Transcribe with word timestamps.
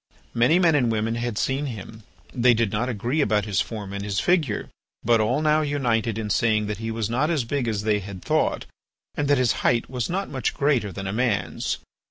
Many 0.33 0.57
men 0.57 0.73
and 0.73 0.91
women 0.91 1.13
had 1.13 1.37
seen 1.37 1.67
him. 1.67 2.01
They 2.33 2.55
did 2.55 2.71
not 2.71 2.89
agree 2.89 3.21
about 3.21 3.45
his 3.45 3.61
form 3.61 3.93
and 3.93 4.03
his 4.03 4.19
figure, 4.19 4.67
but 5.03 5.21
all 5.21 5.43
now 5.43 5.61
united 5.61 6.17
in 6.17 6.31
saying 6.31 6.65
that 6.65 6.79
he 6.79 6.89
was 6.89 7.07
not 7.07 7.29
as 7.29 7.43
big 7.43 7.67
as 7.67 7.83
they 7.83 7.99
had 7.99 8.23
thought, 8.23 8.65
and 9.13 9.27
that 9.27 9.37
his 9.37 9.51
height 9.61 9.91
was 9.91 10.09
not 10.09 10.27
much 10.27 10.55
greater 10.55 10.91
than 10.91 11.05
a 11.05 11.13
man's. 11.13 11.77